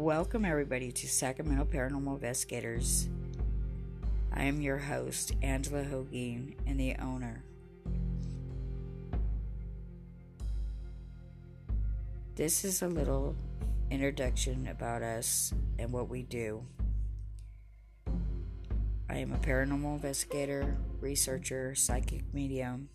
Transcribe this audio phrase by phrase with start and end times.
[0.00, 3.10] Welcome, everybody, to Sacramento Paranormal Investigators.
[4.32, 7.44] I am your host, Angela Hogeen, and the owner.
[12.34, 13.36] This is a little
[13.90, 16.64] introduction about us and what we do.
[19.10, 22.88] I am a paranormal investigator, researcher, psychic medium.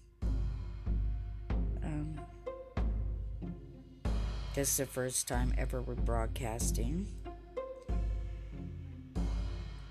[4.55, 7.05] This is the first time ever we're broadcasting.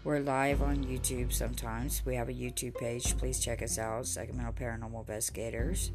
[0.05, 2.01] We're live on YouTube sometimes.
[2.07, 3.19] We have a YouTube page.
[3.19, 5.93] Please check us out, Sacramento Paranormal Investigators.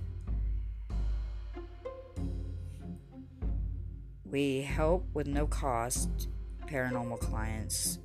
[4.30, 6.28] We help with no cost
[6.68, 7.98] paranormal clients.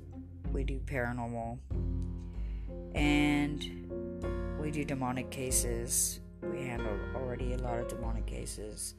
[0.51, 1.59] We do paranormal
[2.95, 6.21] and we do demonic cases.
[6.41, 8.95] We handle already a lot of demonic cases.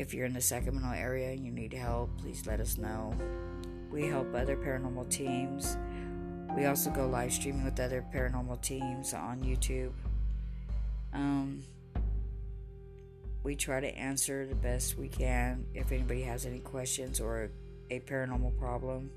[0.00, 3.14] If you're in the Sacramento area and you need help, please let us know.
[3.90, 5.76] We help other paranormal teams.
[6.56, 9.92] We also go live streaming with other paranormal teams on YouTube.
[11.12, 11.62] Um,
[13.42, 17.50] we try to answer the best we can if anybody has any questions or
[17.90, 19.10] a paranormal problem.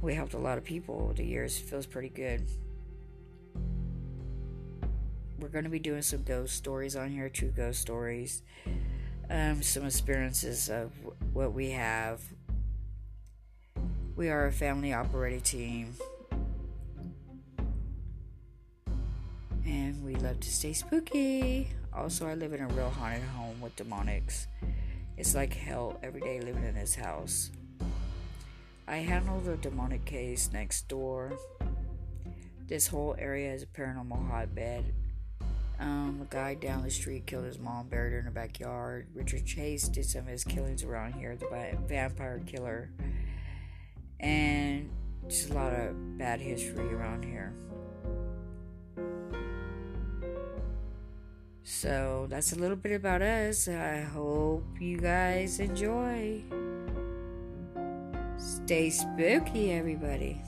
[0.00, 1.56] We helped a lot of people over the years.
[1.56, 2.42] It feels pretty good.
[5.42, 8.44] We're going to be doing some ghost stories on here, true ghost stories,
[9.28, 10.92] um, some experiences of
[11.32, 12.22] what we have.
[14.14, 15.94] We are a family operated team.
[19.66, 21.70] And we love to stay spooky.
[21.92, 24.46] Also, I live in a real haunted home with demonics.
[25.16, 27.50] It's like hell every day living in this house.
[28.86, 31.32] I handle the demonic case next door.
[32.68, 34.94] This whole area is a paranormal hotbed.
[35.80, 39.08] Um, a guy down the street killed his mom, buried her in the backyard.
[39.14, 42.90] Richard Chase did some of his killings around here, the vampire killer.
[44.20, 44.90] And
[45.28, 47.52] just a lot of bad history around here.
[51.64, 53.68] So that's a little bit about us.
[53.68, 56.42] I hope you guys enjoy.
[58.36, 60.42] Stay spooky, everybody.